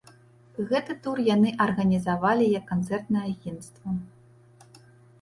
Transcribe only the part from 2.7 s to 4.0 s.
канцэртнае агенцтва.